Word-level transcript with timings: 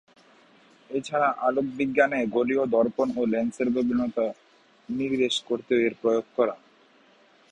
এছাড়া 0.89 1.29
আলোক 1.39 1.67
বিজ্ঞানে 1.77 2.19
গোলীয় 2.27 2.63
দর্পণ 2.67 3.07
ও 3.17 3.21
লেন্সের 3.25 3.67
গভীরতা 3.75 4.25
নির্দেশ 4.89 5.35
করতেও 5.47 5.79
এর 5.79 5.93
প্রয়োগ 6.01 6.25
করা। 6.35 6.55